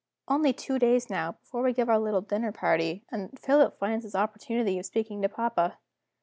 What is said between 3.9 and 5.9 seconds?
his opportunity of speaking to papa.